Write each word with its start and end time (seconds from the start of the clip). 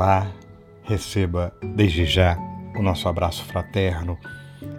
Olá, 0.00 0.30
receba 0.84 1.52
desde 1.74 2.06
já 2.06 2.38
o 2.78 2.82
nosso 2.84 3.08
abraço 3.08 3.44
fraterno, 3.44 4.16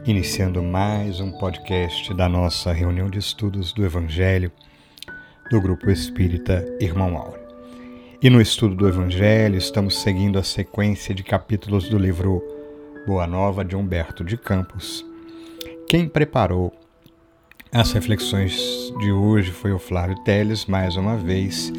iniciando 0.05 0.63
mais 0.63 1.19
um 1.19 1.29
podcast 1.29 2.13
da 2.13 2.29
nossa 2.29 2.71
reunião 2.71 3.09
de 3.09 3.19
estudos 3.19 3.73
do 3.73 3.83
Evangelho 3.83 4.49
do 5.51 5.59
Grupo 5.59 5.91
Espírita 5.91 6.65
Irmão 6.79 7.17
Áureo. 7.17 7.41
E 8.23 8.29
no 8.29 8.39
estudo 8.39 8.75
do 8.75 8.87
Evangelho 8.87 9.57
estamos 9.57 10.01
seguindo 10.01 10.39
a 10.39 10.43
sequência 10.43 11.13
de 11.13 11.21
capítulos 11.21 11.89
do 11.89 11.97
livro 11.97 12.41
Boa 13.05 13.27
Nova 13.27 13.65
de 13.65 13.75
Humberto 13.75 14.23
de 14.23 14.37
Campos. 14.37 15.05
Quem 15.89 16.07
preparou 16.07 16.71
as 17.73 17.91
reflexões 17.91 18.57
de 19.01 19.11
hoje 19.11 19.51
foi 19.51 19.73
o 19.73 19.79
Flávio 19.79 20.15
Teles, 20.23 20.65
mais 20.65 20.95
uma 20.95 21.17
vez, 21.17 21.73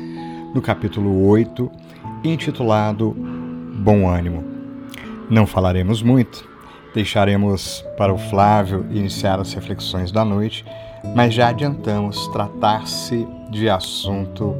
no 0.54 0.60
capítulo 0.60 1.26
8 1.26 1.88
intitulado 2.24 3.16
Bom 3.72 4.08
Ânimo. 4.08 4.44
Não 5.30 5.46
falaremos 5.46 6.02
muito, 6.02 6.48
deixaremos 6.92 7.84
para 7.96 8.12
o 8.12 8.18
Flávio 8.18 8.86
iniciar 8.90 9.38
as 9.38 9.52
reflexões 9.52 10.10
da 10.10 10.24
noite, 10.24 10.64
mas 11.14 11.32
já 11.32 11.48
adiantamos 11.48 12.28
tratar-se 12.28 13.26
de 13.50 13.70
assunto 13.70 14.56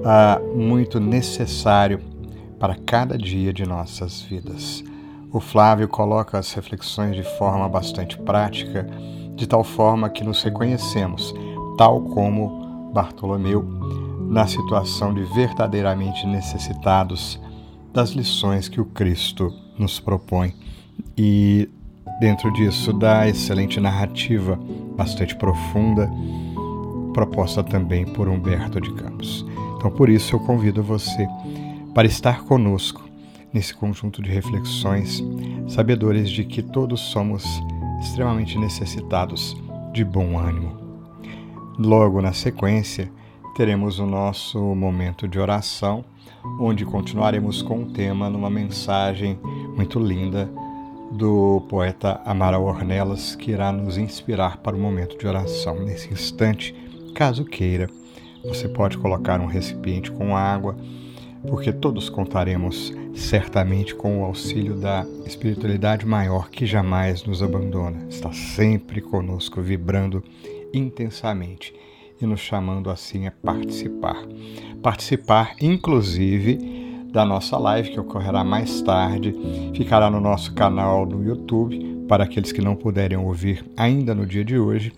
uh, 0.00 0.56
muito 0.56 0.98
necessário 0.98 2.00
para 2.58 2.74
cada 2.74 3.16
dia 3.16 3.52
de 3.52 3.64
nossas 3.64 4.20
vidas. 4.20 4.84
O 5.32 5.38
Flávio 5.38 5.86
coloca 5.86 6.36
as 6.36 6.52
reflexões 6.52 7.14
de 7.14 7.22
forma 7.38 7.68
bastante 7.68 8.18
prática, 8.18 8.86
de 9.36 9.46
tal 9.46 9.62
forma 9.62 10.10
que 10.10 10.24
nos 10.24 10.42
reconhecemos, 10.42 11.32
tal 11.78 12.02
como 12.02 12.90
Bartolomeu 12.92 13.62
na 14.28 14.46
situação 14.46 15.14
de 15.14 15.22
verdadeiramente 15.22 16.26
necessitados 16.26 17.40
das 17.92 18.10
lições 18.10 18.68
que 18.68 18.80
o 18.80 18.84
Cristo 18.84 19.52
nos 19.78 19.98
propõe. 19.98 20.54
E 21.16 21.68
dentro 22.20 22.52
disso, 22.52 22.92
da 22.92 23.28
excelente 23.28 23.80
narrativa, 23.80 24.58
bastante 24.96 25.34
profunda, 25.36 26.10
proposta 27.12 27.62
também 27.62 28.04
por 28.04 28.28
Humberto 28.28 28.80
de 28.80 28.92
Campos. 28.94 29.44
Então, 29.76 29.90
por 29.90 30.08
isso, 30.08 30.34
eu 30.34 30.40
convido 30.40 30.82
você 30.82 31.26
para 31.94 32.06
estar 32.06 32.44
conosco 32.44 33.02
nesse 33.52 33.74
conjunto 33.74 34.22
de 34.22 34.30
reflexões, 34.30 35.24
sabedores 35.66 36.30
de 36.30 36.44
que 36.44 36.62
todos 36.62 37.00
somos 37.00 37.44
extremamente 38.00 38.56
necessitados 38.58 39.56
de 39.92 40.04
bom 40.04 40.38
ânimo. 40.38 40.78
Logo 41.78 42.20
na 42.20 42.32
sequência, 42.32 43.10
teremos 43.56 43.98
o 43.98 44.06
nosso 44.06 44.58
momento 44.74 45.26
de 45.26 45.38
oração, 45.38 46.04
onde 46.60 46.84
continuaremos 46.84 47.62
com 47.62 47.82
o 47.82 47.90
tema 47.90 48.30
numa 48.30 48.50
mensagem 48.50 49.38
muito 49.76 49.98
linda 49.98 50.50
do 51.10 51.62
poeta 51.68 52.20
Amaral 52.24 52.64
Ornelas, 52.64 53.34
que 53.34 53.50
irá 53.50 53.72
nos 53.72 53.98
inspirar 53.98 54.58
para 54.58 54.76
o 54.76 54.80
momento 54.80 55.18
de 55.18 55.26
oração. 55.26 55.80
Nesse 55.80 56.12
instante, 56.12 56.74
caso 57.14 57.44
queira, 57.44 57.88
você 58.44 58.68
pode 58.68 58.96
colocar 58.96 59.40
um 59.40 59.46
recipiente 59.46 60.10
com 60.10 60.36
água, 60.36 60.76
porque 61.48 61.72
todos 61.72 62.08
contaremos 62.08 62.92
certamente 63.14 63.94
com 63.94 64.20
o 64.20 64.24
auxílio 64.24 64.76
da 64.76 65.04
espiritualidade 65.26 66.06
maior 66.06 66.48
que 66.48 66.64
jamais 66.64 67.24
nos 67.24 67.42
abandona, 67.42 68.06
está 68.08 68.32
sempre 68.32 69.00
conosco, 69.00 69.60
vibrando 69.60 70.22
intensamente 70.72 71.74
e 72.20 72.26
nos 72.26 72.40
chamando 72.40 72.90
assim 72.90 73.26
a 73.26 73.30
participar. 73.30 74.22
Participar, 74.82 75.54
inclusive, 75.60 76.58
da 77.12 77.24
nossa 77.24 77.58
live 77.58 77.90
que 77.90 78.00
ocorrerá 78.00 78.44
mais 78.44 78.80
tarde, 78.82 79.34
ficará 79.74 80.10
no 80.10 80.20
nosso 80.20 80.54
canal 80.54 81.04
no 81.04 81.24
YouTube 81.24 82.04
para 82.06 82.24
aqueles 82.24 82.52
que 82.52 82.60
não 82.60 82.76
puderem 82.76 83.18
ouvir 83.18 83.64
ainda 83.76 84.14
no 84.14 84.26
dia 84.26 84.44
de 84.44 84.58
hoje. 84.58 84.92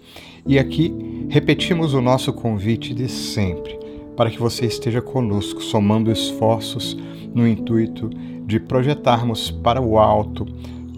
E 0.46 0.58
aqui 0.58 0.92
repetimos 1.28 1.94
o 1.94 2.00
nosso 2.00 2.32
convite 2.32 2.94
de 2.94 3.08
sempre, 3.08 3.78
para 4.16 4.30
que 4.30 4.38
você 4.38 4.66
esteja 4.66 5.00
conosco, 5.00 5.62
somando 5.62 6.10
esforços 6.10 6.96
no 7.34 7.46
intuito 7.46 8.10
de 8.44 8.58
projetarmos 8.60 9.50
para 9.50 9.80
o 9.80 9.98
alto 9.98 10.44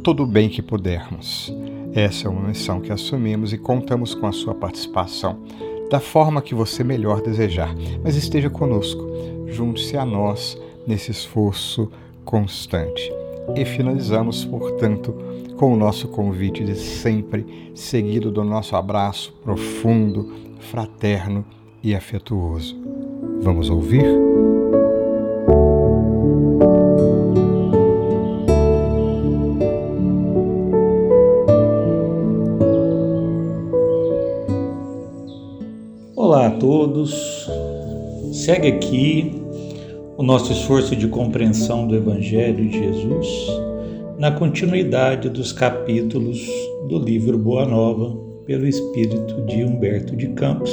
todo 0.03 0.23
o 0.23 0.27
bem 0.27 0.49
que 0.49 0.63
pudermos. 0.63 1.55
Essa 1.95 2.27
é 2.27 2.31
uma 2.31 2.49
missão 2.49 2.81
que 2.81 2.91
assumimos 2.91 3.53
e 3.53 3.59
contamos 3.59 4.15
com 4.15 4.27
a 4.27 4.33
sua 4.33 4.55
participação 4.55 5.39
da 5.91 6.01
forma 6.01 6.43
que 6.43 6.55
você 6.55 6.83
melhor 6.83 7.21
desejar, 7.21 7.75
mas 8.03 8.17
esteja 8.17 8.51
conosco, 8.51 9.07
junte-se 9.47 9.97
a 9.97 10.05
nós 10.05 10.61
nesse 10.87 11.11
esforço 11.11 11.91
constante. 12.25 13.13
E 13.55 13.65
finalizamos, 13.65 14.45
portanto, 14.45 15.15
com 15.57 15.73
o 15.73 15.77
nosso 15.77 16.09
convite 16.09 16.65
de 16.65 16.75
sempre, 16.75 17.73
seguido 17.75 18.31
do 18.31 18.43
nosso 18.43 18.75
abraço 18.75 19.33
profundo, 19.43 20.33
fraterno 20.59 21.45
e 21.83 21.95
afetuoso. 21.95 22.77
Vamos 23.43 23.69
ouvir? 23.69 24.34
Todos. 36.85 37.49
Segue 38.31 38.69
aqui 38.69 39.33
o 40.19 40.23
nosso 40.23 40.53
esforço 40.53 40.95
de 40.95 41.09
compreensão 41.09 41.89
do 41.89 41.97
Evangelho 41.97 42.69
de 42.69 42.79
Jesus 42.79 43.27
na 44.19 44.31
continuidade 44.31 45.31
dos 45.31 45.51
capítulos 45.51 46.47
do 46.89 46.99
livro 46.99 47.39
Boa 47.39 47.65
Nova, 47.65 48.15
pelo 48.45 48.67
espírito 48.67 49.41
de 49.47 49.65
Humberto 49.65 50.15
de 50.15 50.29
Campos, 50.29 50.71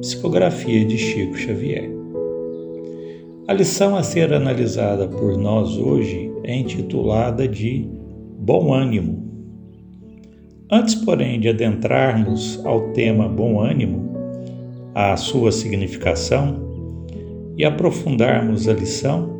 psicografia 0.00 0.84
de 0.84 0.98
Chico 0.98 1.36
Xavier. 1.36 1.88
A 3.46 3.52
lição 3.52 3.96
a 3.96 4.02
ser 4.02 4.34
analisada 4.34 5.06
por 5.06 5.38
nós 5.38 5.78
hoje 5.78 6.32
é 6.42 6.56
intitulada 6.56 7.46
de 7.46 7.88
Bom 8.40 8.74
Ânimo. 8.74 9.24
Antes, 10.70 10.96
porém, 10.96 11.38
de 11.38 11.48
adentrarmos 11.48 12.60
ao 12.66 12.92
tema 12.92 13.28
Bom 13.28 13.60
Ânimo, 13.60 14.17
a 15.00 15.16
sua 15.16 15.52
significação 15.52 17.06
e 17.56 17.64
aprofundarmos 17.64 18.66
a 18.66 18.72
lição, 18.72 19.30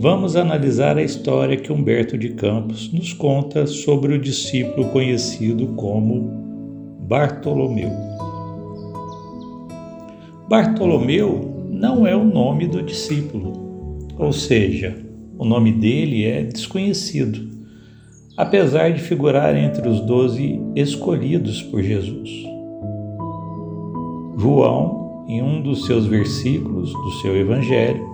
vamos 0.00 0.36
analisar 0.36 0.96
a 0.96 1.02
história 1.02 1.56
que 1.56 1.72
Humberto 1.72 2.16
de 2.16 2.28
Campos 2.28 2.92
nos 2.92 3.12
conta 3.12 3.66
sobre 3.66 4.14
o 4.14 4.20
discípulo 4.20 4.88
conhecido 4.90 5.66
como 5.74 6.30
Bartolomeu. 7.08 7.90
Bartolomeu 10.48 11.66
não 11.68 12.06
é 12.06 12.14
o 12.14 12.22
nome 12.22 12.68
do 12.68 12.80
discípulo, 12.80 13.98
ou 14.16 14.32
seja, 14.32 14.96
o 15.36 15.44
nome 15.44 15.72
dele 15.72 16.24
é 16.24 16.44
desconhecido, 16.44 17.50
apesar 18.36 18.92
de 18.92 19.00
figurar 19.00 19.56
entre 19.56 19.88
os 19.88 19.98
doze 20.02 20.60
escolhidos 20.76 21.64
por 21.64 21.82
Jesus. 21.82 22.57
João, 24.38 25.24
em 25.26 25.42
um 25.42 25.60
dos 25.60 25.84
seus 25.84 26.06
versículos 26.06 26.92
do 26.92 27.10
seu 27.20 27.36
Evangelho, 27.36 28.08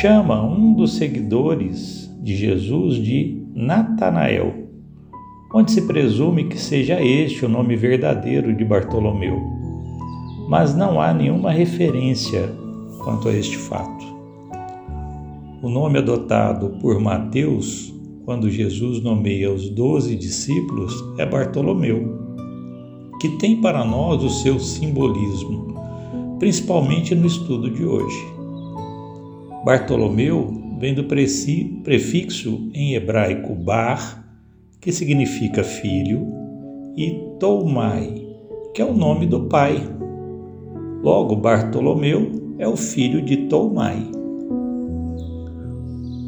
chama 0.00 0.42
um 0.42 0.72
dos 0.72 0.94
seguidores 0.94 2.10
de 2.22 2.34
Jesus 2.34 2.96
de 2.96 3.46
Natanael, 3.54 4.54
onde 5.52 5.70
se 5.70 5.82
presume 5.82 6.44
que 6.44 6.58
seja 6.58 6.98
este 6.98 7.44
o 7.44 7.48
nome 7.48 7.76
verdadeiro 7.76 8.56
de 8.56 8.64
Bartolomeu. 8.64 9.38
Mas 10.48 10.74
não 10.74 10.98
há 10.98 11.12
nenhuma 11.12 11.50
referência 11.50 12.50
quanto 13.04 13.28
a 13.28 13.32
este 13.34 13.58
fato. 13.58 14.04
O 15.62 15.68
nome 15.68 15.98
adotado 15.98 16.70
por 16.80 16.98
Mateus 16.98 17.94
quando 18.24 18.48
Jesus 18.48 19.02
nomeia 19.02 19.52
os 19.52 19.68
doze 19.68 20.16
discípulos 20.16 21.04
é 21.18 21.26
Bartolomeu 21.26 22.23
que 23.24 23.38
tem 23.38 23.56
para 23.56 23.82
nós 23.86 24.22
o 24.22 24.28
seu 24.28 24.60
simbolismo, 24.60 25.74
principalmente 26.38 27.14
no 27.14 27.24
estudo 27.24 27.70
de 27.70 27.82
hoje. 27.82 28.22
Bartolomeu 29.64 30.76
vem 30.78 30.94
do 30.94 31.04
prefixo 31.04 32.68
em 32.74 32.92
hebraico 32.92 33.54
bar, 33.54 34.22
que 34.78 34.92
significa 34.92 35.64
filho, 35.64 36.26
e 36.98 37.18
Toumai, 37.40 38.14
que 38.74 38.82
é 38.82 38.84
o 38.84 38.92
nome 38.92 39.24
do 39.24 39.46
pai. 39.46 39.80
Logo, 41.02 41.34
Bartolomeu 41.34 42.30
é 42.58 42.68
o 42.68 42.76
filho 42.76 43.22
de 43.22 43.48
Toumai. 43.48 44.06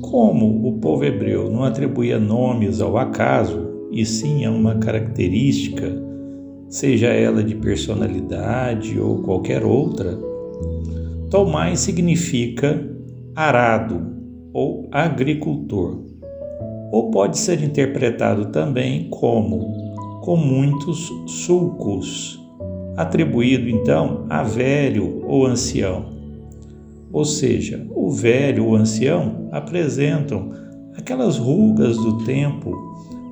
Como 0.01 0.67
o 0.67 0.79
povo 0.79 1.05
hebreu 1.05 1.51
não 1.51 1.63
atribuía 1.63 2.19
nomes 2.19 2.81
ao 2.81 2.97
acaso, 2.97 3.67
e 3.93 4.07
sim 4.07 4.47
a 4.47 4.51
uma 4.51 4.77
característica 4.77 6.07
seja 6.77 7.07
ela 7.07 7.43
de 7.43 7.55
personalidade 7.55 9.01
ou 9.01 9.23
qualquer 9.23 9.65
outra, 9.65 10.19
Tomai 11.31 11.75
significa 11.75 12.87
arado 13.35 14.15
ou 14.53 14.87
agricultor. 14.93 16.05
Ou 16.93 17.11
pode 17.11 17.39
ser 17.39 17.65
interpretado 17.65 18.47
também 18.47 19.09
como 19.09 20.21
com 20.21 20.37
muitos 20.37 21.11
sulcos, 21.27 22.39
atribuído 22.95 23.71
então 23.71 24.27
a 24.29 24.43
velho 24.43 25.23
ou 25.27 25.47
ancião. 25.47 26.15
Ou 27.11 27.25
seja, 27.25 27.87
o 27.95 28.11
velho 28.11 28.67
ou 28.67 28.77
ancião 28.77 29.49
apresentam 29.51 30.51
aquelas 30.95 31.39
rugas 31.39 31.97
do 31.97 32.19
tempo, 32.19 32.71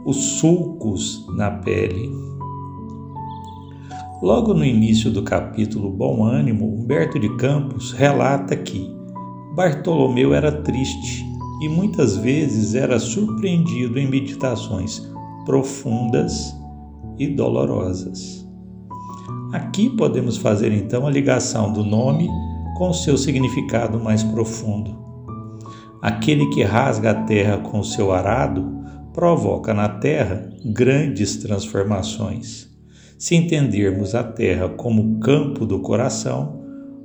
os 0.06 0.16
sulcos 0.16 1.26
na 1.36 1.50
pele. 1.50 2.24
Logo 4.24 4.54
no 4.54 4.64
início 4.64 5.10
do 5.10 5.22
capítulo 5.22 5.90
Bom 5.90 6.24
Ânimo, 6.24 6.64
Humberto 6.64 7.18
de 7.18 7.28
Campos 7.36 7.92
relata 7.92 8.56
que 8.56 8.90
Bartolomeu 9.54 10.32
era 10.32 10.50
triste 10.50 11.26
e 11.60 11.68
muitas 11.68 12.16
vezes 12.16 12.74
era 12.74 12.98
surpreendido 12.98 13.98
em 13.98 14.08
meditações 14.08 15.02
profundas 15.44 16.56
e 17.18 17.26
dolorosas. 17.26 18.48
Aqui 19.52 19.90
podemos 19.90 20.38
fazer 20.38 20.72
então 20.72 21.06
a 21.06 21.10
ligação 21.10 21.70
do 21.70 21.84
nome 21.84 22.26
com 22.78 22.94
seu 22.94 23.18
significado 23.18 24.00
mais 24.00 24.22
profundo. 24.22 24.96
Aquele 26.00 26.48
que 26.48 26.62
rasga 26.62 27.10
a 27.10 27.24
terra 27.24 27.58
com 27.58 27.82
seu 27.82 28.10
arado 28.10 28.74
provoca 29.12 29.74
na 29.74 29.90
terra 29.90 30.48
grandes 30.64 31.36
transformações. 31.36 32.73
Se 33.24 33.34
entendermos 33.34 34.14
a 34.14 34.22
terra 34.22 34.68
como 34.68 35.18
campo 35.18 35.64
do 35.64 35.78
coração, 35.78 36.60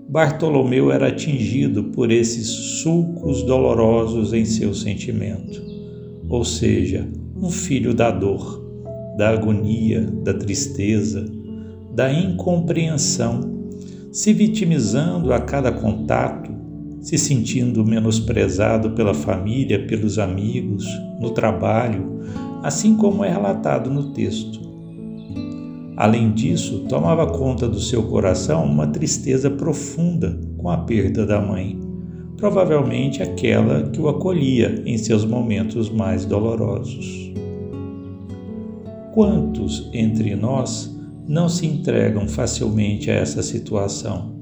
Bartolomeu 0.09 0.91
era 0.91 1.07
atingido 1.07 1.85
por 1.85 2.11
esses 2.11 2.45
sulcos 2.45 3.41
dolorosos 3.43 4.33
em 4.33 4.43
seu 4.43 4.73
sentimento, 4.73 5.63
ou 6.27 6.43
seja, 6.43 7.07
um 7.37 7.49
filho 7.49 7.93
da 7.93 8.11
dor, 8.11 8.61
da 9.17 9.29
agonia, 9.29 10.01
da 10.21 10.33
tristeza, 10.33 11.25
da 11.95 12.11
incompreensão, 12.11 13.69
se 14.11 14.33
vitimizando 14.33 15.31
a 15.31 15.39
cada 15.39 15.71
contato, 15.71 16.51
se 16.99 17.17
sentindo 17.17 17.85
menosprezado 17.85 18.91
pela 18.91 19.13
família, 19.13 19.87
pelos 19.87 20.19
amigos, 20.19 20.85
no 21.21 21.29
trabalho, 21.29 22.19
assim 22.61 22.97
como 22.97 23.23
é 23.23 23.31
relatado 23.31 23.89
no 23.89 24.11
texto. 24.11 24.67
Além 25.99 26.31
disso, 26.31 26.85
tomava 26.87 27.27
conta 27.27 27.67
do 27.67 27.77
seu 27.77 28.03
coração 28.03 28.63
uma 28.63 28.87
tristeza 28.87 29.51
profunda 29.51 30.39
com 30.57 30.69
a 30.69 30.77
perda 30.77 31.25
da 31.25 31.41
mãe, 31.41 31.77
provavelmente 32.37 33.21
aquela 33.21 33.83
que 33.89 33.99
o 33.99 34.07
acolhia 34.07 34.81
em 34.85 34.97
seus 34.97 35.25
momentos 35.25 35.89
mais 35.89 36.23
dolorosos. 36.23 37.33
Quantos 39.13 39.89
entre 39.91 40.37
nós 40.37 40.97
não 41.27 41.49
se 41.49 41.67
entregam 41.67 42.29
facilmente 42.29 43.11
a 43.11 43.15
essa 43.15 43.43
situação, 43.43 44.33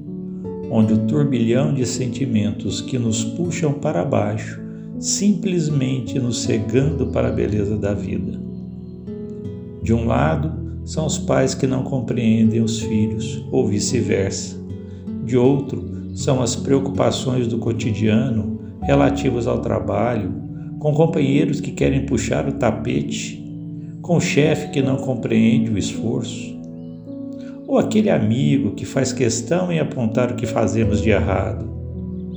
onde 0.70 0.92
o 0.92 1.06
turbilhão 1.08 1.74
de 1.74 1.84
sentimentos 1.84 2.80
que 2.80 3.00
nos 3.00 3.24
puxam 3.24 3.72
para 3.72 4.04
baixo 4.04 4.62
simplesmente 5.00 6.20
nos 6.20 6.40
cegando 6.42 7.08
para 7.08 7.30
a 7.30 7.32
beleza 7.32 7.76
da 7.76 7.94
vida? 7.94 8.40
De 9.82 9.92
um 9.92 10.06
lado, 10.06 10.57
são 10.88 11.04
os 11.04 11.18
pais 11.18 11.54
que 11.54 11.66
não 11.66 11.82
compreendem 11.82 12.62
os 12.62 12.80
filhos, 12.80 13.44
ou 13.52 13.68
vice-versa. 13.68 14.56
De 15.22 15.36
outro, 15.36 15.84
são 16.14 16.40
as 16.40 16.56
preocupações 16.56 17.46
do 17.46 17.58
cotidiano 17.58 18.58
relativas 18.80 19.46
ao 19.46 19.58
trabalho, 19.58 20.32
com 20.78 20.94
companheiros 20.94 21.60
que 21.60 21.72
querem 21.72 22.06
puxar 22.06 22.48
o 22.48 22.52
tapete, 22.52 23.38
com 24.00 24.16
o 24.16 24.20
chefe 24.20 24.70
que 24.70 24.80
não 24.80 24.96
compreende 24.96 25.70
o 25.70 25.76
esforço, 25.76 26.58
ou 27.66 27.76
aquele 27.76 28.08
amigo 28.08 28.70
que 28.70 28.86
faz 28.86 29.12
questão 29.12 29.70
em 29.70 29.80
apontar 29.80 30.32
o 30.32 30.36
que 30.36 30.46
fazemos 30.46 31.02
de 31.02 31.10
errado, 31.10 31.68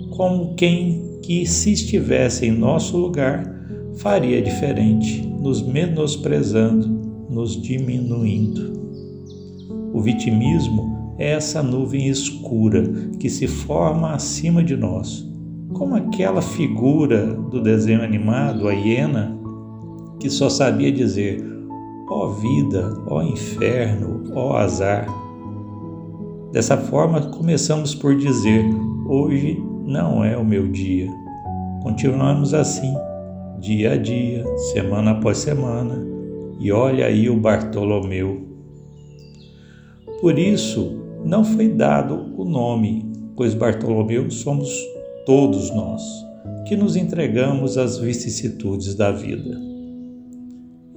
como 0.09 0.55
quem 0.55 1.19
que, 1.21 1.45
se 1.45 1.71
estivesse 1.71 2.47
em 2.47 2.51
nosso 2.51 2.97
lugar, 2.97 3.49
faria 3.95 4.41
diferente, 4.41 5.25
nos 5.39 5.61
menosprezando 5.61 7.00
nos 7.31 7.59
diminuindo. 7.59 8.73
O 9.93 10.01
vitimismo 10.01 11.15
é 11.17 11.31
essa 11.31 11.63
nuvem 11.63 12.07
escura 12.07 12.83
que 13.19 13.29
se 13.29 13.47
forma 13.47 14.11
acima 14.11 14.63
de 14.63 14.75
nós, 14.75 15.25
como 15.73 15.95
aquela 15.95 16.41
figura 16.41 17.33
do 17.33 17.61
desenho 17.61 18.03
animado, 18.03 18.67
a 18.67 18.73
hiena, 18.73 19.37
que 20.19 20.29
só 20.29 20.49
sabia 20.49 20.91
dizer: 20.91 21.41
ó 22.09 22.25
oh 22.25 22.29
vida, 22.33 22.93
ó 23.07 23.19
oh 23.19 23.23
inferno, 23.23 24.23
ó 24.35 24.51
oh 24.51 24.53
azar. 24.57 25.07
Dessa 26.51 26.77
forma, 26.77 27.21
começamos 27.21 27.95
por 27.95 28.15
dizer: 28.15 28.65
hoje 29.07 29.61
não 29.85 30.23
é 30.23 30.37
o 30.37 30.45
meu 30.45 30.67
dia. 30.67 31.09
Continuamos 31.81 32.53
assim, 32.53 32.93
dia 33.59 33.93
a 33.93 33.97
dia, 33.97 34.45
semana 34.73 35.11
após 35.11 35.37
semana, 35.37 36.10
e 36.61 36.71
olha 36.71 37.07
aí 37.07 37.27
o 37.27 37.39
Bartolomeu. 37.39 38.47
Por 40.21 40.37
isso, 40.37 41.01
não 41.25 41.43
foi 41.43 41.69
dado 41.69 42.33
o 42.37 42.45
nome, 42.45 43.11
pois 43.35 43.55
Bartolomeu 43.55 44.29
somos 44.29 44.71
todos 45.25 45.73
nós, 45.73 46.03
que 46.67 46.75
nos 46.75 46.95
entregamos 46.95 47.79
às 47.79 47.97
vicissitudes 47.97 48.93
da 48.93 49.11
vida. 49.11 49.59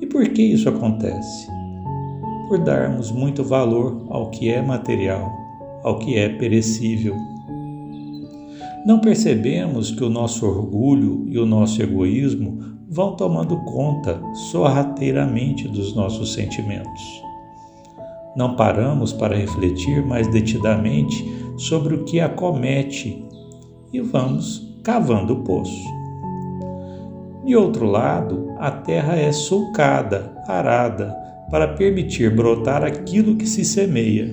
E 0.03 0.07
por 0.07 0.29
que 0.29 0.43
isso 0.43 0.69
acontece? 0.69 1.47
Por 2.47 2.59
darmos 2.59 3.11
muito 3.11 3.43
valor 3.43 4.07
ao 4.11 4.31
que 4.31 4.51
é 4.51 4.61
material, 4.61 5.33
ao 5.83 5.99
que 5.99 6.19
é 6.19 6.29
perecível. 6.29 7.17
Não 8.85 9.01
percebemos 9.01 9.91
que 9.91 10.05
o 10.05 10.11
nosso 10.11 10.47
orgulho 10.47 11.25
e 11.27 11.39
o 11.39 11.47
nosso 11.47 11.83
egoísmo 11.83 12.74
vão 12.95 13.17
tomando 13.17 13.57
conta 13.65 14.23
sorrateiramente 14.53 15.67
dos 15.67 15.97
nossos 15.97 16.33
sentimentos. 16.33 17.03
Não 18.37 18.55
paramos 18.55 19.13
para 19.13 19.37
refletir 19.37 20.07
mais 20.07 20.29
detidamente 20.29 21.29
sobre 21.57 21.97
o 21.97 22.05
que 22.05 22.21
acomete 22.21 23.25
e 23.93 24.01
vamos 24.01 24.79
cavando 24.85 25.35
o 25.35 25.43
poço. 25.43 25.85
De 27.45 27.57
outro 27.57 27.85
lado, 27.85 28.55
a 28.59 28.71
terra 28.71 29.17
é 29.17 29.33
sulcada, 29.33 30.33
arada, 30.47 31.17
para 31.51 31.67
permitir 31.67 32.35
brotar 32.35 32.85
aquilo 32.85 33.35
que 33.35 33.47
se 33.47 33.65
semeia. 33.65 34.33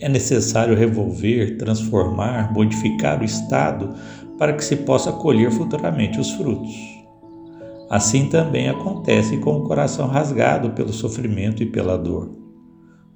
É 0.00 0.08
necessário 0.08 0.74
revolver, 0.74 1.58
transformar, 1.58 2.54
modificar 2.54 3.20
o 3.20 3.24
estado 3.24 3.94
para 4.38 4.54
que 4.54 4.64
se 4.64 4.76
possa 4.76 5.12
colher 5.12 5.50
futuramente 5.50 6.18
os 6.18 6.30
frutos. 6.32 6.93
Assim 7.90 8.28
também 8.28 8.68
acontece 8.68 9.36
com 9.38 9.58
o 9.58 9.64
coração 9.64 10.06
rasgado 10.06 10.70
pelo 10.70 10.92
sofrimento 10.92 11.62
e 11.62 11.66
pela 11.66 11.98
dor. 11.98 12.30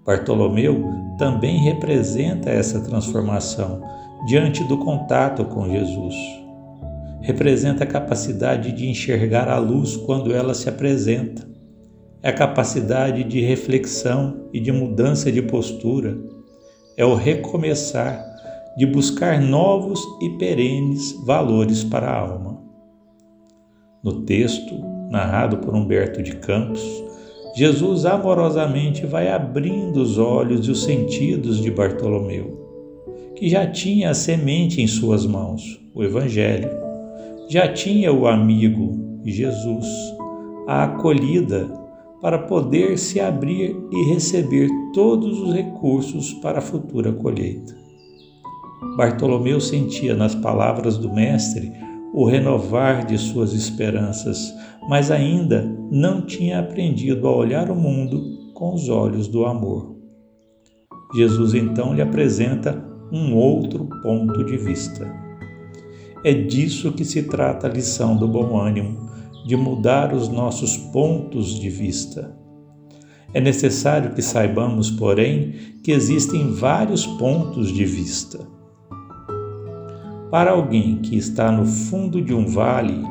Bartolomeu 0.04 0.90
também 1.18 1.58
representa 1.58 2.50
essa 2.50 2.80
transformação 2.80 3.82
diante 4.26 4.64
do 4.64 4.78
contato 4.78 5.44
com 5.44 5.68
Jesus. 5.68 6.14
Representa 7.20 7.84
a 7.84 7.86
capacidade 7.86 8.72
de 8.72 8.88
enxergar 8.88 9.48
a 9.48 9.58
luz 9.58 9.96
quando 9.96 10.32
ela 10.32 10.54
se 10.54 10.68
apresenta. 10.68 11.46
É 12.22 12.30
a 12.30 12.32
capacidade 12.32 13.24
de 13.24 13.40
reflexão 13.40 14.48
e 14.52 14.60
de 14.60 14.72
mudança 14.72 15.30
de 15.30 15.42
postura. 15.42 16.18
É 16.96 17.04
o 17.04 17.14
recomeçar, 17.14 18.24
de 18.76 18.86
buscar 18.86 19.40
novos 19.40 20.00
e 20.22 20.30
perenes 20.38 21.12
valores 21.24 21.84
para 21.84 22.08
a 22.08 22.18
alma. 22.18 22.67
No 24.02 24.22
texto, 24.22 24.74
narrado 25.10 25.58
por 25.58 25.74
Humberto 25.74 26.22
de 26.22 26.36
Campos, 26.36 26.80
Jesus 27.56 28.04
amorosamente 28.04 29.04
vai 29.04 29.28
abrindo 29.28 29.96
os 29.96 30.18
olhos 30.18 30.68
e 30.68 30.70
os 30.70 30.84
sentidos 30.84 31.60
de 31.60 31.70
Bartolomeu, 31.70 33.32
que 33.34 33.48
já 33.48 33.66
tinha 33.66 34.10
a 34.10 34.14
semente 34.14 34.80
em 34.80 34.86
suas 34.86 35.26
mãos, 35.26 35.80
o 35.94 36.04
Evangelho, 36.04 36.70
já 37.48 37.72
tinha 37.72 38.12
o 38.12 38.28
amigo, 38.28 39.20
Jesus, 39.24 39.86
a 40.68 40.84
acolhida 40.84 41.66
para 42.20 42.38
poder 42.38 42.98
se 42.98 43.18
abrir 43.18 43.76
e 43.90 44.12
receber 44.12 44.68
todos 44.92 45.40
os 45.40 45.52
recursos 45.52 46.32
para 46.34 46.58
a 46.58 46.62
futura 46.62 47.12
colheita. 47.12 47.76
Bartolomeu 48.96 49.60
sentia 49.60 50.14
nas 50.14 50.34
palavras 50.34 50.96
do 50.98 51.12
Mestre 51.12 51.72
o 52.12 52.24
renovar 52.24 53.04
de 53.04 53.18
suas 53.18 53.52
esperanças, 53.52 54.54
mas 54.88 55.10
ainda 55.10 55.62
não 55.90 56.22
tinha 56.22 56.60
aprendido 56.60 57.28
a 57.28 57.36
olhar 57.36 57.70
o 57.70 57.76
mundo 57.76 58.52
com 58.54 58.74
os 58.74 58.88
olhos 58.88 59.28
do 59.28 59.44
amor. 59.44 59.96
Jesus 61.14 61.54
então 61.54 61.94
lhe 61.94 62.02
apresenta 62.02 62.84
um 63.12 63.34
outro 63.34 63.88
ponto 64.02 64.44
de 64.44 64.56
vista. 64.56 65.10
É 66.24 66.34
disso 66.34 66.92
que 66.92 67.04
se 67.04 67.22
trata 67.22 67.66
a 67.66 67.70
lição 67.70 68.16
do 68.16 68.26
bom 68.26 68.58
ânimo, 68.58 69.08
de 69.46 69.56
mudar 69.56 70.12
os 70.12 70.28
nossos 70.28 70.76
pontos 70.76 71.58
de 71.58 71.70
vista. 71.70 72.36
É 73.32 73.40
necessário 73.40 74.14
que 74.14 74.22
saibamos, 74.22 74.90
porém, 74.90 75.52
que 75.82 75.92
existem 75.92 76.52
vários 76.52 77.06
pontos 77.06 77.72
de 77.72 77.84
vista. 77.84 78.57
Para 80.30 80.50
alguém 80.50 80.96
que 80.96 81.16
está 81.16 81.50
no 81.50 81.64
fundo 81.64 82.20
de 82.20 82.34
um 82.34 82.46
vale, 82.46 83.02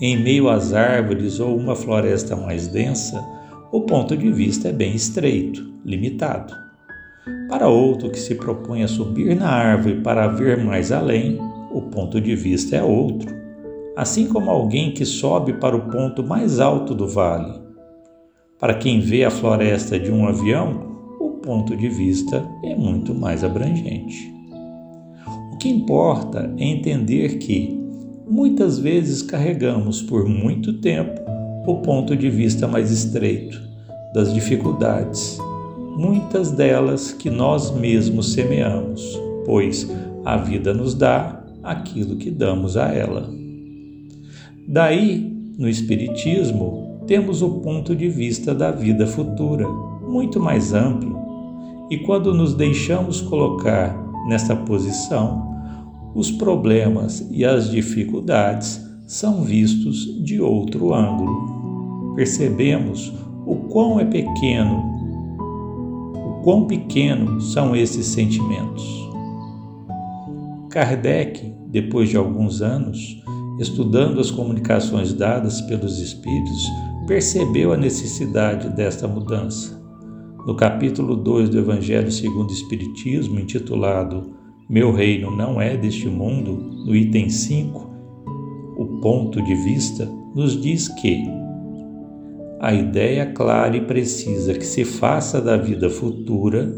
em 0.00 0.20
meio 0.20 0.48
às 0.48 0.72
árvores 0.72 1.38
ou 1.38 1.56
uma 1.56 1.76
floresta 1.76 2.34
mais 2.34 2.66
densa, 2.66 3.24
o 3.70 3.82
ponto 3.82 4.16
de 4.16 4.32
vista 4.32 4.68
é 4.68 4.72
bem 4.72 4.92
estreito, 4.92 5.72
limitado. 5.84 6.52
Para 7.48 7.68
outro 7.68 8.10
que 8.10 8.18
se 8.18 8.34
propõe 8.34 8.82
a 8.82 8.88
subir 8.88 9.36
na 9.36 9.48
árvore 9.48 10.00
para 10.00 10.26
ver 10.26 10.64
mais 10.64 10.90
além, 10.90 11.38
o 11.70 11.82
ponto 11.82 12.20
de 12.20 12.34
vista 12.34 12.74
é 12.74 12.82
outro, 12.82 13.32
assim 13.96 14.26
como 14.26 14.50
alguém 14.50 14.92
que 14.92 15.04
sobe 15.04 15.52
para 15.52 15.76
o 15.76 15.88
ponto 15.92 16.24
mais 16.24 16.58
alto 16.58 16.92
do 16.92 17.06
vale. 17.06 17.54
Para 18.58 18.74
quem 18.74 18.98
vê 18.98 19.24
a 19.24 19.30
floresta 19.30 19.96
de 19.96 20.10
um 20.10 20.26
avião, 20.26 20.96
o 21.20 21.30
ponto 21.34 21.76
de 21.76 21.88
vista 21.88 22.44
é 22.64 22.74
muito 22.74 23.14
mais 23.14 23.44
abrangente. 23.44 24.35
O 25.56 25.58
que 25.58 25.70
importa 25.70 26.54
é 26.58 26.64
entender 26.66 27.38
que, 27.38 27.80
muitas 28.28 28.78
vezes, 28.78 29.22
carregamos 29.22 30.02
por 30.02 30.28
muito 30.28 30.74
tempo 30.82 31.18
o 31.66 31.76
ponto 31.76 32.14
de 32.14 32.28
vista 32.28 32.68
mais 32.68 32.90
estreito 32.90 33.58
das 34.12 34.34
dificuldades, 34.34 35.38
muitas 35.96 36.50
delas 36.50 37.10
que 37.10 37.30
nós 37.30 37.74
mesmos 37.74 38.34
semeamos, 38.34 39.18
pois 39.46 39.90
a 40.26 40.36
vida 40.36 40.74
nos 40.74 40.92
dá 40.92 41.42
aquilo 41.62 42.16
que 42.16 42.30
damos 42.30 42.76
a 42.76 42.92
ela. 42.92 43.26
Daí, 44.68 45.34
no 45.56 45.70
Espiritismo, 45.70 47.00
temos 47.06 47.40
o 47.40 47.60
ponto 47.60 47.96
de 47.96 48.10
vista 48.10 48.54
da 48.54 48.70
vida 48.70 49.06
futura, 49.06 49.66
muito 50.06 50.38
mais 50.38 50.74
amplo, 50.74 51.18
e 51.90 51.96
quando 51.96 52.34
nos 52.34 52.52
deixamos 52.52 53.22
colocar 53.22 54.05
Nesta 54.26 54.56
posição, 54.56 55.54
os 56.12 56.32
problemas 56.32 57.24
e 57.30 57.44
as 57.44 57.70
dificuldades 57.70 58.84
são 59.06 59.42
vistos 59.42 60.04
de 60.24 60.40
outro 60.40 60.92
ângulo. 60.92 62.14
Percebemos 62.16 63.12
o 63.46 63.54
quão 63.68 64.00
é 64.00 64.04
pequeno, 64.04 64.82
o 65.38 66.42
quão 66.42 66.66
pequeno 66.66 67.40
são 67.40 67.76
esses 67.76 68.06
sentimentos. 68.06 68.84
Kardec, 70.70 71.54
depois 71.68 72.08
de 72.08 72.16
alguns 72.16 72.60
anos, 72.62 73.22
estudando 73.60 74.18
as 74.18 74.30
comunicações 74.30 75.12
dadas 75.12 75.60
pelos 75.60 76.00
espíritos, 76.00 76.68
percebeu 77.06 77.72
a 77.72 77.76
necessidade 77.76 78.70
desta 78.70 79.06
mudança 79.06 79.85
no 80.46 80.54
capítulo 80.54 81.16
2 81.16 81.48
do 81.48 81.58
Evangelho 81.58 82.10
segundo 82.12 82.50
o 82.50 82.52
Espiritismo, 82.52 83.40
intitulado 83.40 84.32
Meu 84.70 84.92
Reino 84.92 85.28
Não 85.36 85.60
É 85.60 85.76
Deste 85.76 86.06
Mundo, 86.06 86.52
no 86.86 86.94
item 86.94 87.28
5, 87.28 87.90
o 88.76 89.00
ponto 89.00 89.42
de 89.42 89.54
vista, 89.56 90.08
nos 90.36 90.58
diz 90.60 90.86
que 90.86 91.24
a 92.60 92.72
ideia 92.72 93.26
clara 93.26 93.76
e 93.76 93.80
precisa 93.80 94.54
que 94.54 94.64
se 94.64 94.84
faça 94.84 95.40
da 95.40 95.56
vida 95.56 95.90
futura 95.90 96.72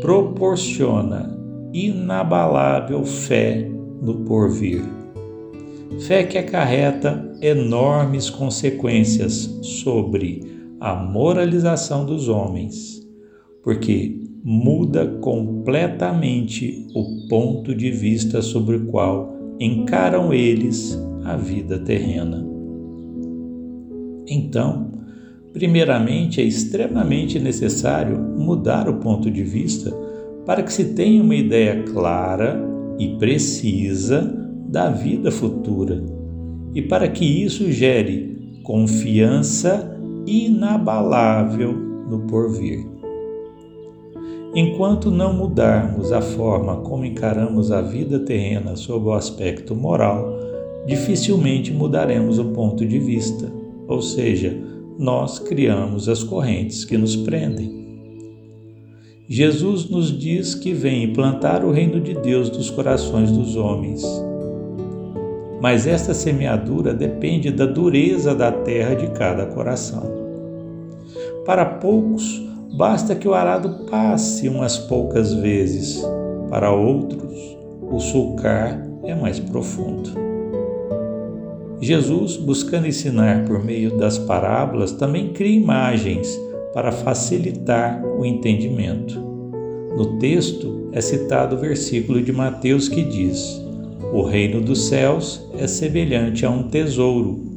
proporciona 0.00 1.36
inabalável 1.74 3.04
fé 3.04 3.68
no 4.00 4.20
porvir. 4.24 4.84
Fé 6.06 6.22
que 6.22 6.38
acarreta 6.38 7.28
enormes 7.42 8.30
consequências 8.30 9.58
sobre 9.62 10.48
a 10.78 10.94
moralização 10.94 12.06
dos 12.06 12.28
homens 12.28 12.99
porque 13.62 14.20
muda 14.42 15.06
completamente 15.20 16.86
o 16.94 17.28
ponto 17.28 17.74
de 17.74 17.90
vista 17.90 18.40
sobre 18.40 18.76
o 18.76 18.86
qual 18.86 19.36
encaram 19.58 20.32
eles 20.32 20.98
a 21.24 21.36
vida 21.36 21.78
terrena. 21.78 22.46
Então, 24.26 24.90
primeiramente 25.52 26.40
é 26.40 26.44
extremamente 26.44 27.38
necessário 27.38 28.18
mudar 28.18 28.88
o 28.88 28.98
ponto 28.98 29.30
de 29.30 29.42
vista 29.42 29.90
para 30.46 30.62
que 30.62 30.72
se 30.72 30.94
tenha 30.94 31.22
uma 31.22 31.34
ideia 31.34 31.82
clara 31.82 32.58
e 32.98 33.16
precisa 33.18 34.22
da 34.68 34.88
vida 34.88 35.30
futura 35.30 36.02
e 36.74 36.82
para 36.82 37.08
que 37.08 37.24
isso 37.24 37.70
gere 37.70 38.60
confiança 38.62 39.98
inabalável 40.26 41.72
no 42.08 42.20
porvir. 42.26 42.99
Enquanto 44.52 45.12
não 45.12 45.32
mudarmos 45.32 46.10
a 46.10 46.20
forma 46.20 46.78
como 46.78 47.04
encaramos 47.04 47.70
a 47.70 47.80
vida 47.80 48.18
terrena 48.18 48.74
sob 48.74 49.06
o 49.06 49.12
aspecto 49.12 49.76
moral, 49.76 50.36
dificilmente 50.86 51.72
mudaremos 51.72 52.36
o 52.36 52.46
ponto 52.46 52.84
de 52.84 52.98
vista, 52.98 53.48
ou 53.86 54.02
seja, 54.02 54.56
nós 54.98 55.38
criamos 55.38 56.08
as 56.08 56.24
correntes 56.24 56.84
que 56.84 56.98
nos 56.98 57.14
prendem. 57.14 57.80
Jesus 59.28 59.88
nos 59.88 60.18
diz 60.18 60.56
que 60.56 60.72
vem 60.72 61.04
implantar 61.04 61.64
o 61.64 61.70
reino 61.70 62.00
de 62.00 62.14
Deus 62.14 62.50
nos 62.50 62.70
corações 62.70 63.30
dos 63.30 63.54
homens. 63.54 64.02
Mas 65.62 65.86
esta 65.86 66.12
semeadura 66.12 66.92
depende 66.92 67.52
da 67.52 67.66
dureza 67.66 68.34
da 68.34 68.50
terra 68.50 68.96
de 68.96 69.10
cada 69.10 69.46
coração. 69.46 70.02
Para 71.46 71.64
poucos, 71.64 72.49
Basta 72.72 73.14
que 73.14 73.26
o 73.26 73.34
arado 73.34 73.86
passe 73.90 74.48
umas 74.48 74.78
poucas 74.78 75.34
vezes, 75.34 76.02
para 76.48 76.72
outros, 76.72 77.58
o 77.82 77.98
sulcar 77.98 78.80
é 79.04 79.14
mais 79.14 79.40
profundo. 79.40 80.10
Jesus, 81.80 82.36
buscando 82.36 82.86
ensinar 82.86 83.44
por 83.44 83.64
meio 83.64 83.96
das 83.96 84.18
parábolas, 84.18 84.92
também 84.92 85.32
cria 85.32 85.56
imagens 85.56 86.38
para 86.72 86.92
facilitar 86.92 88.04
o 88.04 88.24
entendimento. 88.24 89.18
No 89.96 90.18
texto 90.18 90.90
é 90.92 91.00
citado 91.00 91.56
o 91.56 91.58
versículo 91.58 92.22
de 92.22 92.32
Mateus 92.32 92.88
que 92.88 93.02
diz: 93.02 93.60
O 94.12 94.22
reino 94.22 94.60
dos 94.60 94.88
céus 94.88 95.48
é 95.58 95.66
semelhante 95.66 96.46
a 96.46 96.50
um 96.50 96.64
tesouro 96.64 97.50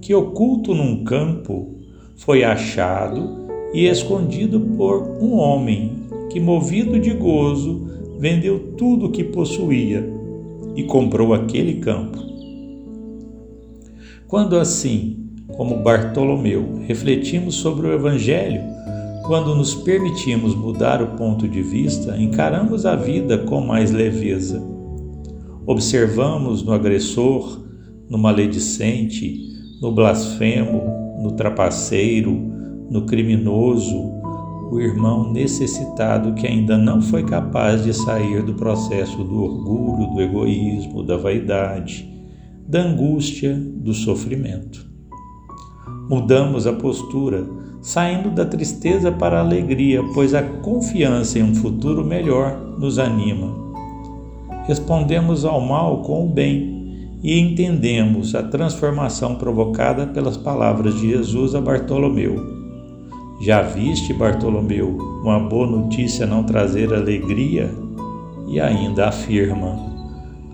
que, 0.00 0.14
oculto 0.14 0.74
num 0.74 1.04
campo, 1.04 1.76
foi 2.16 2.42
achado 2.42 3.45
e 3.76 3.88
escondido 3.88 4.58
por 4.58 5.18
um 5.20 5.34
homem 5.34 6.06
que, 6.30 6.40
movido 6.40 6.98
de 6.98 7.12
gozo, 7.12 7.86
vendeu 8.18 8.72
tudo 8.74 9.04
o 9.04 9.10
que 9.10 9.22
possuía 9.22 10.02
e 10.74 10.84
comprou 10.84 11.34
aquele 11.34 11.74
campo. 11.74 12.18
Quando 14.26 14.56
assim, 14.56 15.28
como 15.58 15.82
Bartolomeu, 15.82 16.80
refletimos 16.86 17.56
sobre 17.56 17.86
o 17.86 17.92
Evangelho, 17.92 18.62
quando 19.26 19.54
nos 19.54 19.74
permitimos 19.74 20.54
mudar 20.54 21.02
o 21.02 21.08
ponto 21.08 21.46
de 21.46 21.60
vista, 21.60 22.16
encaramos 22.16 22.86
a 22.86 22.96
vida 22.96 23.36
com 23.36 23.60
mais 23.60 23.90
leveza. 23.90 24.58
Observamos 25.66 26.62
no 26.62 26.72
agressor, 26.72 27.60
no 28.08 28.16
maledicente, 28.16 29.38
no 29.82 29.92
blasfemo, 29.92 30.82
no 31.22 31.32
trapaceiro, 31.32 32.55
no 32.90 33.02
criminoso, 33.02 34.16
o 34.70 34.80
irmão 34.80 35.32
necessitado 35.32 36.34
que 36.34 36.46
ainda 36.46 36.76
não 36.76 37.00
foi 37.00 37.22
capaz 37.22 37.84
de 37.84 37.92
sair 37.92 38.42
do 38.42 38.54
processo 38.54 39.22
do 39.22 39.42
orgulho, 39.42 40.12
do 40.12 40.20
egoísmo, 40.20 41.02
da 41.02 41.16
vaidade, 41.16 42.08
da 42.66 42.82
angústia, 42.82 43.54
do 43.54 43.94
sofrimento. 43.94 44.86
Mudamos 46.08 46.66
a 46.66 46.72
postura, 46.72 47.46
saindo 47.80 48.30
da 48.30 48.44
tristeza 48.44 49.12
para 49.12 49.38
a 49.38 49.40
alegria, 49.40 50.02
pois 50.14 50.34
a 50.34 50.42
confiança 50.42 51.38
em 51.38 51.42
um 51.42 51.54
futuro 51.54 52.04
melhor 52.04 52.76
nos 52.78 52.98
anima. 52.98 53.54
Respondemos 54.64 55.44
ao 55.44 55.60
mal 55.60 56.02
com 56.02 56.26
o 56.26 56.28
bem 56.28 57.16
e 57.22 57.38
entendemos 57.38 58.34
a 58.34 58.42
transformação 58.42 59.36
provocada 59.36 60.06
pelas 60.08 60.36
palavras 60.36 60.94
de 61.00 61.10
Jesus 61.10 61.54
a 61.54 61.60
Bartolomeu 61.60 62.55
já 63.40 63.62
viste, 63.62 64.14
Bartolomeu, 64.14 64.96
uma 65.22 65.38
boa 65.38 65.66
notícia 65.66 66.26
não 66.26 66.44
trazer 66.44 66.92
alegria? 66.92 67.70
E 68.48 68.58
ainda 68.58 69.08
afirma: 69.08 69.76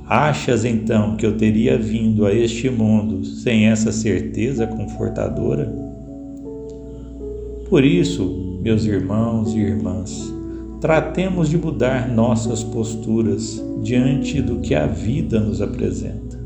Achas 0.06 0.64
então 0.64 1.16
que 1.16 1.24
eu 1.24 1.36
teria 1.36 1.78
vindo 1.78 2.26
a 2.26 2.34
este 2.34 2.68
mundo 2.68 3.24
sem 3.24 3.66
essa 3.66 3.92
certeza 3.92 4.66
confortadora? 4.66 5.72
Por 7.68 7.84
isso, 7.84 8.58
meus 8.62 8.84
irmãos 8.84 9.54
e 9.54 9.58
irmãs, 9.58 10.32
tratemos 10.80 11.48
de 11.48 11.56
mudar 11.56 12.08
nossas 12.08 12.62
posturas 12.62 13.64
diante 13.82 14.42
do 14.42 14.58
que 14.58 14.74
a 14.74 14.86
vida 14.86 15.40
nos 15.40 15.62
apresenta. 15.62 16.38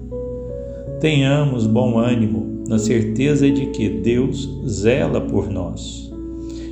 Tenhamos 1.00 1.66
bom 1.66 1.98
ânimo 1.98 2.62
na 2.68 2.78
certeza 2.78 3.50
de 3.50 3.66
que 3.66 3.88
Deus 3.88 4.48
zela 4.66 5.20
por 5.20 5.50
nós. 5.50 6.05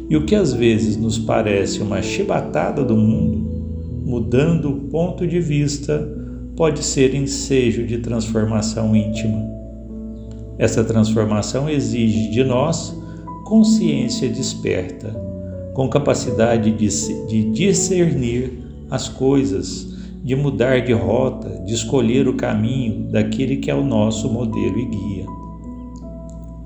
E 0.09 0.17
o 0.17 0.25
que 0.25 0.35
às 0.35 0.53
vezes 0.53 0.97
nos 0.97 1.19
parece 1.19 1.81
uma 1.81 2.03
chibatada 2.03 2.85
do 2.85 2.97
mundo, 2.97 4.03
mudando 4.05 4.71
o 4.71 4.81
ponto 4.89 5.27
de 5.27 5.41
vista, 5.41 6.07
pode 6.57 6.85
ser 6.85 7.15
ensejo 7.15 7.87
de 7.87 7.99
transformação 7.99 8.95
íntima. 8.95 9.43
Essa 10.59 10.85
transformação 10.85 11.69
exige 11.69 12.31
de 12.31 12.45
nós 12.45 12.97
consciência 13.45 14.29
desperta, 14.29 15.11
com 15.73 15.89
capacidade 15.89 16.71
de, 16.71 16.89
de 17.27 17.51
discernir 17.51 18.53
as 18.91 19.09
coisas, 19.09 19.93
de 20.23 20.37
mudar 20.37 20.81
de 20.81 20.93
rota, 20.93 21.63
de 21.65 21.75
escolher 21.75 22.29
o 22.29 22.35
caminho 22.35 23.11
daquele 23.11 23.57
que 23.57 23.71
é 23.71 23.75
o 23.75 23.85
nosso 23.85 24.31
modelo 24.31 24.79
e 24.79 24.85
guia. 24.85 25.27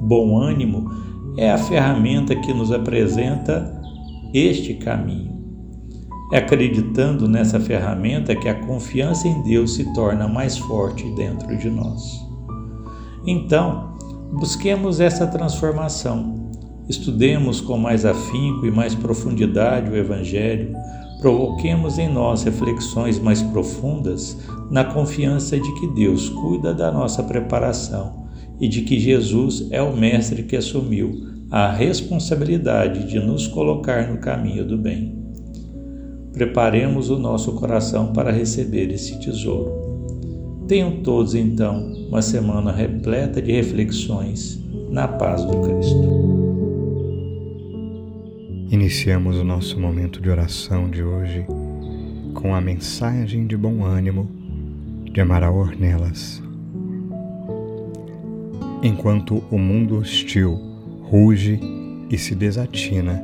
Bom 0.00 0.38
ânimo 0.38 1.07
é 1.38 1.50
a 1.50 1.56
ferramenta 1.56 2.36
que 2.36 2.52
nos 2.52 2.70
apresenta 2.70 3.80
este 4.34 4.74
caminho. 4.74 5.38
É 6.32 6.38
acreditando 6.38 7.26
nessa 7.26 7.58
ferramenta 7.58 8.36
que 8.36 8.48
a 8.48 8.54
confiança 8.66 9.26
em 9.26 9.42
Deus 9.44 9.74
se 9.74 9.94
torna 9.94 10.28
mais 10.28 10.58
forte 10.58 11.08
dentro 11.14 11.56
de 11.56 11.70
nós. 11.70 12.20
Então, 13.24 13.96
busquemos 14.32 15.00
essa 15.00 15.26
transformação 15.26 16.38
Estudemos 16.88 17.60
com 17.60 17.76
mais 17.76 18.06
afinco 18.06 18.64
e 18.64 18.70
mais 18.70 18.94
profundidade 18.94 19.90
o 19.90 19.96
Evangelho, 19.96 20.74
provoquemos 21.20 21.98
em 21.98 22.10
nós 22.10 22.44
reflexões 22.44 23.18
mais 23.18 23.42
profundas 23.42 24.38
na 24.70 24.84
confiança 24.84 25.60
de 25.60 25.74
que 25.74 25.86
Deus 25.88 26.30
cuida 26.30 26.72
da 26.72 26.90
nossa 26.90 27.22
preparação 27.22 28.17
e 28.60 28.68
de 28.68 28.82
que 28.82 28.98
Jesus 28.98 29.68
é 29.70 29.80
o 29.80 29.96
Mestre 29.96 30.42
que 30.42 30.56
assumiu 30.56 31.28
a 31.50 31.72
responsabilidade 31.72 33.08
de 33.08 33.18
nos 33.18 33.46
colocar 33.46 34.10
no 34.10 34.18
caminho 34.18 34.66
do 34.66 34.76
bem. 34.76 35.16
Preparemos 36.32 37.10
o 37.10 37.18
nosso 37.18 37.52
coração 37.54 38.12
para 38.12 38.30
receber 38.30 38.92
esse 38.92 39.18
tesouro. 39.18 39.88
Tenham 40.68 41.02
todos, 41.02 41.34
então, 41.34 41.92
uma 42.08 42.20
semana 42.20 42.70
repleta 42.70 43.40
de 43.40 43.52
reflexões 43.52 44.62
na 44.90 45.08
paz 45.08 45.44
do 45.44 45.60
Cristo. 45.60 46.48
Iniciamos 48.70 49.38
o 49.38 49.44
nosso 49.44 49.80
momento 49.80 50.20
de 50.20 50.28
oração 50.28 50.90
de 50.90 51.02
hoje 51.02 51.46
com 52.34 52.54
a 52.54 52.60
mensagem 52.60 53.46
de 53.46 53.56
bom 53.56 53.82
ânimo 53.82 54.28
de 55.10 55.20
Amaral 55.20 55.56
Ornelas. 55.56 56.47
Enquanto 58.82 59.42
o 59.50 59.58
mundo 59.58 59.96
hostil 59.96 60.58
ruge 61.02 61.58
e 62.10 62.16
se 62.16 62.34
desatina 62.34 63.20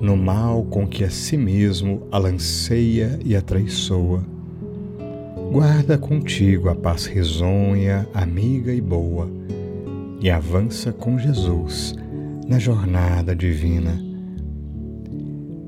no 0.00 0.16
mal 0.16 0.64
com 0.64 0.86
que 0.86 1.04
a 1.04 1.10
si 1.10 1.36
mesmo 1.36 2.02
alanceia 2.10 3.18
e 3.24 3.34
atraiçoa, 3.34 4.22
guarda 5.50 5.96
contigo 5.96 6.68
a 6.68 6.74
paz 6.74 7.06
risonha, 7.06 8.06
amiga 8.12 8.72
e 8.72 8.80
boa, 8.80 9.30
e 10.20 10.30
avança 10.30 10.92
com 10.92 11.18
Jesus 11.18 11.94
na 12.46 12.58
jornada 12.58 13.34
divina. 13.34 14.00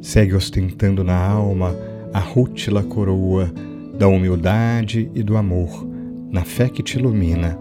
Segue 0.01 0.35
ostentando 0.35 1.03
na 1.03 1.17
alma 1.17 1.75
a 2.13 2.19
rútila 2.19 2.83
coroa 2.83 3.53
da 3.99 4.09
humildade 4.09 5.11
e 5.15 5.23
do 5.23 5.37
amor, 5.37 5.87
na 6.31 6.45
fé 6.45 6.69
que 6.69 6.83
te 6.83 6.99
ilumina, 6.99 7.59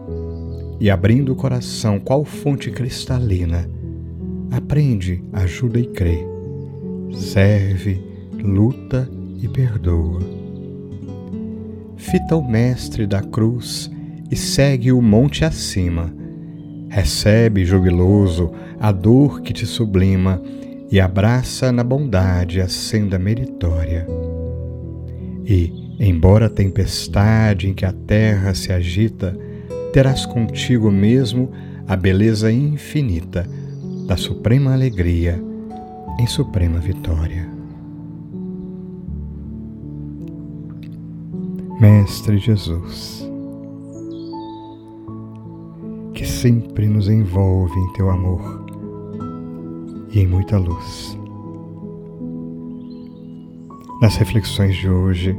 e 0.80 0.90
abrindo 0.90 1.34
o 1.34 1.36
coração 1.36 2.00
qual 2.00 2.24
fonte 2.24 2.72
cristalina, 2.72 3.70
aprende, 4.52 5.24
ajuda 5.34 5.80
e 5.80 5.88
crê, 5.88 6.20
serve, 7.14 8.02
luta 8.44 9.10
e 9.42 9.48
perdoa. 9.48 10.22
Fita 11.96 12.36
o 12.36 12.48
Mestre 12.48 13.08
da 13.08 13.22
cruz 13.22 13.90
e 14.30 14.36
segue 14.36 14.92
o 14.92 15.02
monte 15.02 15.44
acima, 15.44 16.14
recebe 16.90 17.66
jubiloso 17.66 18.52
a 18.80 18.92
dor 18.92 19.42
que 19.42 19.54
te 19.54 19.66
sublima 19.66 20.42
e 20.92 21.00
abraça 21.00 21.72
na 21.72 21.84
bondade 21.84 22.62
a 22.62 22.68
senda 22.68 23.20
meritória. 23.20 24.08
E, 25.46 25.74
embora 26.00 26.46
a 26.46 26.50
tempestade 26.50 27.68
em 27.68 27.74
que 27.74 27.86
a 27.86 27.92
terra 27.92 28.54
se 28.54 28.72
agita, 28.72 29.38
terás 29.94 30.26
contigo 30.26 30.92
mesmo 30.92 31.52
a 31.88 31.96
beleza 31.96 32.52
infinita 32.52 33.48
da 34.06 34.18
suprema 34.18 34.74
alegria 34.74 35.42
em 36.20 36.28
suprema 36.28 36.80
vitória. 36.80 37.48
Mestre 41.80 42.38
Jesus, 42.40 43.30
que 46.14 46.26
sempre 46.26 46.88
nos 46.88 47.08
envolve 47.08 47.80
em 47.80 47.94
teu 47.94 48.10
amor 48.10 48.66
e 50.12 50.20
em 50.22 50.28
muita 50.28 50.58
luz. 50.58 51.18
Nas 54.02 54.16
reflexões 54.16 54.76
de 54.76 54.90
hoje, 54.90 55.38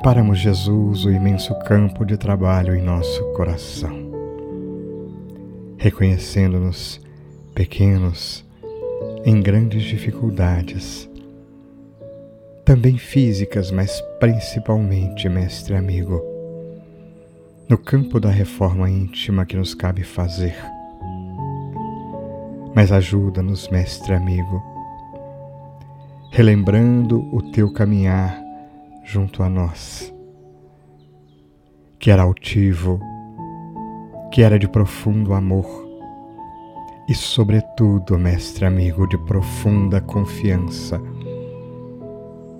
reparamos 0.00 0.38
Jesus 0.38 1.04
o 1.04 1.10
imenso 1.10 1.54
campo 1.56 2.06
de 2.06 2.16
trabalho 2.16 2.74
em 2.74 2.80
nosso 2.80 3.22
coração, 3.34 3.92
reconhecendo-nos 5.76 6.98
pequenos 7.54 8.42
em 9.26 9.42
grandes 9.42 9.82
dificuldades, 9.82 11.06
também 12.64 12.96
físicas, 12.96 13.70
mas 13.70 14.00
principalmente, 14.18 15.28
mestre 15.28 15.76
amigo, 15.76 16.18
no 17.68 17.76
campo 17.76 18.18
da 18.18 18.30
reforma 18.30 18.88
íntima 18.88 19.44
que 19.44 19.54
nos 19.54 19.74
cabe 19.74 20.02
fazer. 20.02 20.56
Mas 22.74 22.90
ajuda-nos, 22.90 23.68
Mestre 23.68 24.14
amigo, 24.14 24.62
relembrando 26.30 27.28
o 27.36 27.42
teu 27.52 27.70
caminhar 27.70 28.39
junto 29.12 29.42
a 29.42 29.48
nós, 29.48 30.14
que 31.98 32.12
era 32.12 32.22
altivo, 32.22 33.00
que 34.30 34.40
era 34.40 34.56
de 34.56 34.68
profundo 34.68 35.34
amor 35.34 35.66
e, 37.08 37.14
sobretudo, 37.14 38.16
Mestre 38.16 38.66
amigo, 38.66 39.08
de 39.08 39.18
profunda 39.18 40.00
confiança 40.00 41.02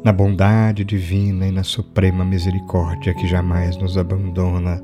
na 0.03 0.13
bondade 0.13 0.85
divina 0.85 1.47
e 1.47 1.53
na 1.53 1.63
suprema 1.63 2.25
misericórdia 2.25 3.15
que 3.15 3.29
jamais 3.29 3.77
nos 3.77 3.97
abandona. 3.97 4.83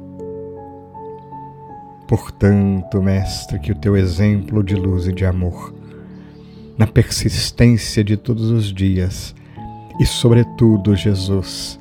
Portanto, 2.07 3.03
Mestre, 3.03 3.59
que 3.59 3.73
o 3.73 3.75
teu 3.75 3.97
exemplo 3.97 4.63
de 4.63 4.77
luz 4.77 5.09
e 5.09 5.13
de 5.13 5.27
amor, 5.27 5.75
na 6.79 6.87
persistência 6.87 8.05
de 8.05 8.17
todos 8.17 8.51
os 8.51 8.73
dias, 8.73 9.35
e, 9.99 10.07
sobretudo, 10.07 10.95
Jesus, 10.95 11.79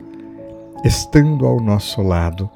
estando 0.84 1.46
ao 1.46 1.60
nosso 1.60 2.02
lado, 2.02 2.50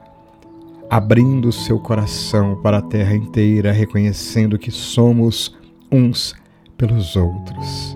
abrindo 0.89 1.52
seu 1.52 1.80
coração 1.80 2.60
para 2.62 2.78
a 2.78 2.82
terra 2.82 3.15
inteira, 3.15 3.72
reconhecendo 3.72 4.58
que 4.58 4.72
somos 4.72 5.56
uns 5.91 6.36
pelos 6.78 7.15
outros. 7.15 7.95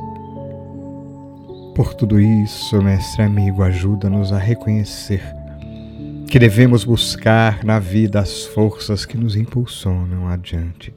Por 1.75 1.93
tudo 1.93 2.19
isso, 2.19 2.81
mestre 2.81 3.23
amigo, 3.23 3.63
ajuda-nos 3.63 4.31
a 4.31 4.37
reconhecer 4.37 5.23
que 6.33 6.39
devemos 6.39 6.83
buscar 6.83 7.63
na 7.63 7.77
vida 7.77 8.19
as 8.19 8.43
forças 8.43 9.05
que 9.05 9.15
nos 9.15 9.35
impulsionam 9.35 10.27
adiante, 10.27 10.91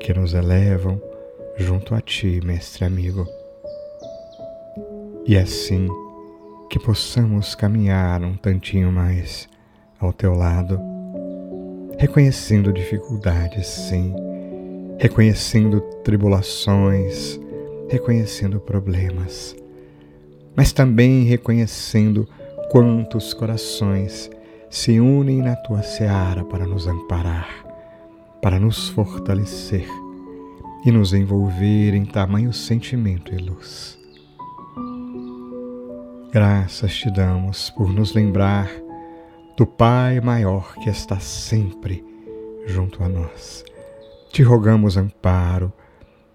que 0.00 0.12
nos 0.12 0.34
elevam 0.34 1.00
junto 1.56 1.94
a 1.94 2.00
Ti, 2.00 2.40
Mestre 2.44 2.84
amigo. 2.84 3.26
E 5.28 5.36
assim 5.36 5.88
que 6.70 6.78
possamos 6.78 7.56
caminhar 7.56 8.22
um 8.22 8.36
tantinho 8.36 8.92
mais 8.92 9.48
ao 9.98 10.12
Teu 10.12 10.34
lado, 10.34 10.78
reconhecendo 11.98 12.72
dificuldades, 12.72 13.66
sim, 13.66 14.14
reconhecendo 15.00 15.80
tribulações, 16.04 17.40
reconhecendo 17.88 18.60
problemas, 18.60 19.56
mas 20.54 20.72
também 20.72 21.24
reconhecendo 21.24 22.28
quantos 22.70 23.34
corações 23.34 24.30
se 24.70 25.00
unem 25.00 25.42
na 25.42 25.56
tua 25.56 25.82
seara 25.82 26.44
para 26.44 26.68
nos 26.68 26.86
amparar, 26.86 27.66
para 28.40 28.60
nos 28.60 28.90
fortalecer 28.90 29.88
e 30.84 30.92
nos 30.92 31.12
envolver 31.12 31.94
em 31.94 32.04
tamanho 32.04 32.52
sentimento 32.52 33.34
e 33.34 33.38
luz. 33.38 34.05
Graças 36.38 36.94
te 36.94 37.10
damos 37.10 37.70
por 37.70 37.90
nos 37.90 38.12
lembrar 38.12 38.68
do 39.56 39.66
Pai 39.66 40.20
maior 40.20 40.74
que 40.74 40.90
está 40.90 41.18
sempre 41.18 42.04
junto 42.66 43.02
a 43.02 43.08
nós. 43.08 43.64
Te 44.30 44.42
rogamos 44.42 44.98
amparo 44.98 45.72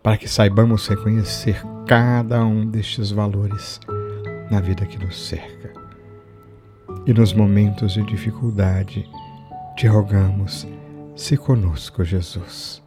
para 0.02 0.18
que 0.18 0.28
saibamos 0.28 0.88
reconhecer 0.88 1.62
cada 1.86 2.44
um 2.44 2.66
destes 2.66 3.12
valores 3.12 3.80
na 4.50 4.60
vida 4.60 4.88
que 4.88 4.98
nos 4.98 5.24
cerca. 5.24 5.72
E 7.06 7.14
nos 7.14 7.32
momentos 7.32 7.94
de 7.94 8.02
dificuldade, 8.02 9.08
te 9.78 9.86
rogamos, 9.86 10.68
se 11.16 11.38
conosco, 11.38 12.04
Jesus. 12.04 12.82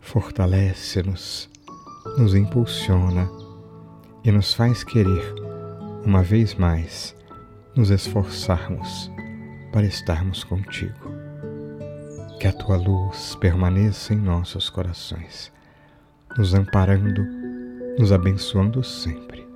Fortalece-nos, 0.00 1.48
nos 2.18 2.34
impulsiona 2.34 3.30
e 4.24 4.32
nos 4.32 4.52
faz 4.52 4.82
querer, 4.82 5.47
uma 6.08 6.22
vez 6.22 6.54
mais, 6.54 7.14
nos 7.76 7.90
esforçarmos 7.90 9.10
para 9.70 9.84
estarmos 9.84 10.42
contigo. 10.42 11.12
Que 12.40 12.46
a 12.46 12.52
tua 12.52 12.78
luz 12.78 13.34
permaneça 13.34 14.14
em 14.14 14.16
nossos 14.16 14.70
corações, 14.70 15.52
nos 16.38 16.54
amparando, 16.54 17.22
nos 17.98 18.10
abençoando 18.10 18.82
sempre. 18.82 19.46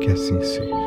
Que 0.00 0.10
assim 0.10 0.42
seja. 0.42 0.81